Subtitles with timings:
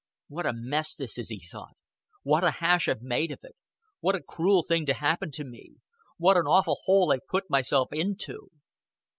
[0.29, 1.77] "What a mess this is," he thought.
[2.23, 3.55] "What a hash I've made of it.
[3.99, 5.75] What a cruel thing to happen to me.
[6.17, 8.49] What an awful hole I've put myself into."